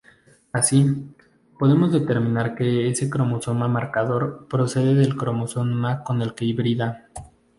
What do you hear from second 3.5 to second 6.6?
marcador procede del cromosoma con el que